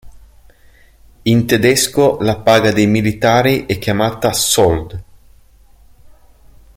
In 1.21 1.45
tedesco 1.45 2.17
la 2.21 2.39
paga 2.39 2.71
dei 2.71 2.87
militari 2.87 3.67
è 3.67 3.77
chiamata 3.77 4.33
"Sold". 4.33 5.03